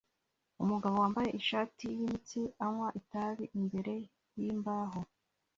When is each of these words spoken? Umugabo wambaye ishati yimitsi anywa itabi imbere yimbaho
Umugabo 0.63 0.95
wambaye 1.03 1.29
ishati 1.39 1.83
yimitsi 1.95 2.39
anywa 2.65 2.87
itabi 3.01 3.45
imbere 3.59 3.93
yimbaho 4.37 4.99